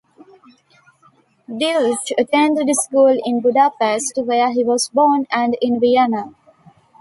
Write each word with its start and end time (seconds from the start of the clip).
Deutsch 1.47 2.11
attended 2.17 2.67
school 2.73 3.15
in 3.23 3.39
Budapest, 3.39 4.13
where 4.25 4.51
he 4.51 4.63
was 4.63 4.89
born, 4.89 5.27
and 5.31 5.55
in 5.61 5.79
Vienna. 5.79 6.33